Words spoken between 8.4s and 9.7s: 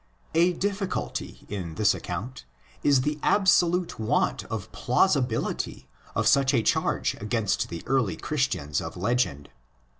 tians of legend.